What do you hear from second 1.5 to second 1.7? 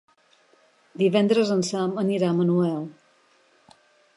en